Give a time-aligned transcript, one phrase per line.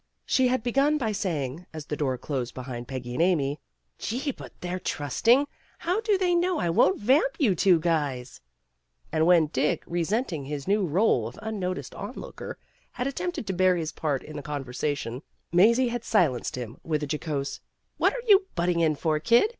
[0.25, 3.59] She had begun by saying, as the door closed behind Peggy and Amy,
[3.99, 5.45] "Gee, but they're trusting!
[5.77, 8.41] How do they know that I won't vamp you two guys!"
[9.11, 12.57] And when Dick, re THE CURE 225 seating his new role of unnoticed on looker,
[12.93, 17.05] had attempted to bear his part in the conversation, Mazie had silenced him with a
[17.05, 17.59] jocose,
[17.97, 19.49] "What are you butting in for, kid?